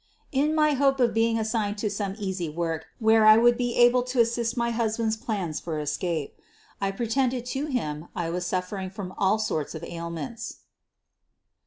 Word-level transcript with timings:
In 0.31 0.55
my 0.55 0.71
hope 0.71 0.99
of 0.99 1.13
being 1.13 1.37
assigned 1.37 1.77
to 1.77 1.87
some 1.87 2.15
easy 2.17 2.49
work 2.49 2.87
where 2.97 3.23
I 3.23 3.37
would 3.37 3.55
be 3.55 3.75
able 3.75 4.01
to 4.09 4.19
assist 4.19 4.55
in 4.55 4.59
my 4.59 4.71
husband's 4.71 5.15
plans 5.15 5.59
for 5.59 5.79
escape, 5.79 6.39
I 6.81 6.89
pre 6.89 7.05
tended 7.05 7.45
to 7.53 7.67
him 7.67 8.07
I 8.15 8.31
was 8.31 8.43
suffering 8.47 8.89
from 8.89 9.13
all 9.15 9.37
sorts 9.37 9.75
of 9.75 9.83
ail 9.83 10.09
ments. 10.09 10.55